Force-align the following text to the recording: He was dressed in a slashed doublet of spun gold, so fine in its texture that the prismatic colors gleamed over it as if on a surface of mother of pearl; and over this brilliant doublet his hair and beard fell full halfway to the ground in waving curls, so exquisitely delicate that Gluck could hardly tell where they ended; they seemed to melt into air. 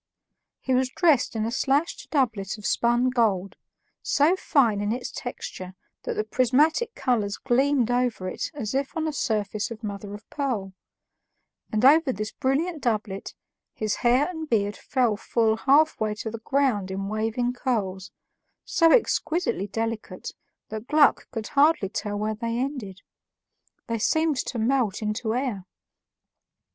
He 0.59 0.73
was 0.73 0.89
dressed 0.89 1.35
in 1.35 1.45
a 1.45 1.51
slashed 1.51 2.09
doublet 2.09 2.57
of 2.57 2.65
spun 2.65 3.11
gold, 3.11 3.55
so 4.01 4.35
fine 4.35 4.81
in 4.81 4.91
its 4.91 5.11
texture 5.11 5.75
that 6.01 6.15
the 6.15 6.23
prismatic 6.23 6.95
colors 6.95 7.37
gleamed 7.37 7.91
over 7.91 8.27
it 8.27 8.49
as 8.55 8.73
if 8.73 8.97
on 8.97 9.07
a 9.07 9.13
surface 9.13 9.69
of 9.69 9.83
mother 9.83 10.15
of 10.15 10.27
pearl; 10.31 10.73
and 11.71 11.85
over 11.85 12.11
this 12.11 12.31
brilliant 12.31 12.81
doublet 12.81 13.35
his 13.75 13.97
hair 13.97 14.27
and 14.27 14.49
beard 14.49 14.75
fell 14.75 15.15
full 15.17 15.55
halfway 15.55 16.15
to 16.15 16.31
the 16.31 16.39
ground 16.39 16.89
in 16.89 17.07
waving 17.07 17.53
curls, 17.53 18.11
so 18.65 18.91
exquisitely 18.91 19.67
delicate 19.67 20.33
that 20.69 20.87
Gluck 20.87 21.29
could 21.29 21.49
hardly 21.49 21.89
tell 21.89 22.17
where 22.17 22.33
they 22.33 22.57
ended; 22.57 23.01
they 23.85 23.99
seemed 23.99 24.37
to 24.37 24.57
melt 24.57 25.03
into 25.03 25.35
air. 25.35 25.65